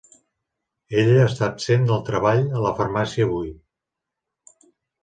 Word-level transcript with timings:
Ella 1.01 1.19
està 1.25 1.45
absent 1.49 1.85
del 1.91 2.01
treball 2.09 2.43
a 2.61 2.65
la 2.65 2.73
farmàcia 2.81 3.31
avui. 3.31 3.57